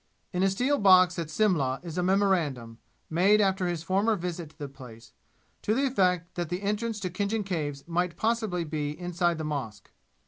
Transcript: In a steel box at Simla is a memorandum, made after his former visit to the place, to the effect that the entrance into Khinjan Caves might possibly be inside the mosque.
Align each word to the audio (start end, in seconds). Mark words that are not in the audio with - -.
In 0.33 0.41
a 0.41 0.49
steel 0.49 0.79
box 0.79 1.19
at 1.19 1.29
Simla 1.29 1.79
is 1.83 1.95
a 1.95 2.01
memorandum, 2.01 2.79
made 3.07 3.39
after 3.39 3.67
his 3.67 3.83
former 3.83 4.15
visit 4.15 4.49
to 4.49 4.57
the 4.57 4.67
place, 4.67 5.13
to 5.61 5.75
the 5.75 5.85
effect 5.85 6.33
that 6.33 6.49
the 6.49 6.63
entrance 6.63 6.97
into 7.05 7.11
Khinjan 7.15 7.43
Caves 7.45 7.83
might 7.87 8.17
possibly 8.17 8.63
be 8.63 8.99
inside 8.99 9.37
the 9.37 9.43
mosque. 9.43 9.91